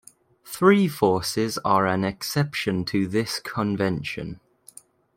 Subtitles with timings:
[0.45, 4.39] Three forces are an exception to this convention.